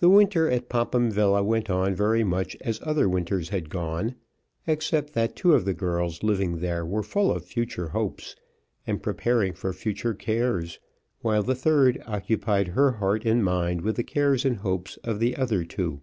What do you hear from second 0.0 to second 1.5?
The winter at Popham Villa